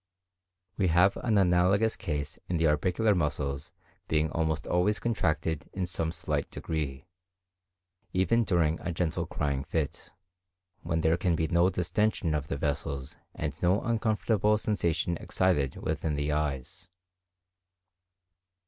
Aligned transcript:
We 0.77 0.87
have 0.87 1.15
an 1.17 1.37
analogous 1.37 1.95
case 1.95 2.39
in 2.49 2.57
the 2.57 2.65
orbicular 2.65 3.13
muscles 3.13 3.71
being 4.07 4.31
almost 4.31 4.65
always 4.65 4.97
contracted 4.97 5.69
in 5.73 5.85
some 5.85 6.11
slight 6.11 6.49
degree, 6.49 7.05
even 8.11 8.43
during 8.43 8.79
a 8.79 8.91
gentle 8.91 9.27
crying 9.27 9.63
fit, 9.63 10.11
when 10.81 11.01
there 11.01 11.17
can 11.17 11.35
be 11.35 11.47
no 11.49 11.69
distension 11.69 12.33
of 12.33 12.47
the 12.47 12.57
vessels 12.57 13.15
and 13.35 13.61
no 13.61 13.79
uncomfortable 13.83 14.57
sensation 14.57 15.17
excited 15.17 15.75
within 15.75 16.15
the 16.15 16.31
eyes. 16.31 16.89